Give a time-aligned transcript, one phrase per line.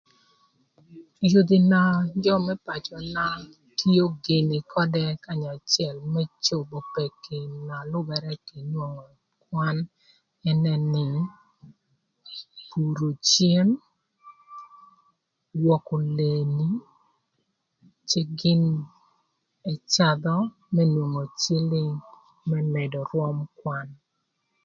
[1.31, 1.81] Yodhi na
[2.23, 3.25] jö më pacöna
[3.77, 9.05] tio gïnï ködë kanya acël më cobo peki na lübërë kï nwongo
[9.45, 9.77] kwan
[10.49, 11.07] ënë nï,
[12.69, 13.67] puro cem,
[15.61, 16.69] gwökö leeni,
[18.09, 18.61] kï gin
[19.63, 20.35] n'ëcadhö
[20.73, 21.89] më nwongo cïlïg
[22.49, 23.87] më mëdö rwöm kwan.